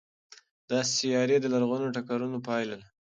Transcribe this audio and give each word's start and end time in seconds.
دا 0.69 0.79
سیارې 0.95 1.37
د 1.41 1.45
لرغونو 1.53 1.93
ټکرونو 1.95 2.37
پایله 2.47 2.75
ده. 2.79 2.87